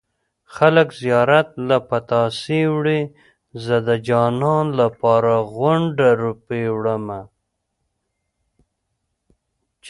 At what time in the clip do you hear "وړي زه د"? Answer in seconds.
2.75-3.89